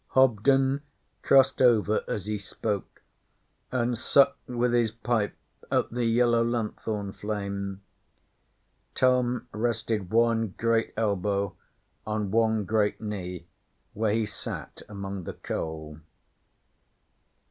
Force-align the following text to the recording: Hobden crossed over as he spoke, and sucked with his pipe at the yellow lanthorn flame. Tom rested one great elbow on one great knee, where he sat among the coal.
Hobden 0.15 0.81
crossed 1.21 1.61
over 1.61 2.03
as 2.07 2.25
he 2.25 2.39
spoke, 2.39 3.03
and 3.71 3.95
sucked 3.95 4.49
with 4.49 4.73
his 4.73 4.89
pipe 4.89 5.35
at 5.69 5.91
the 5.91 6.05
yellow 6.05 6.43
lanthorn 6.43 7.11
flame. 7.13 7.81
Tom 8.95 9.47
rested 9.51 10.09
one 10.09 10.55
great 10.57 10.91
elbow 10.97 11.55
on 12.07 12.31
one 12.31 12.65
great 12.65 12.99
knee, 12.99 13.45
where 13.93 14.11
he 14.15 14.25
sat 14.25 14.81
among 14.89 15.25
the 15.25 15.33
coal. 15.33 15.99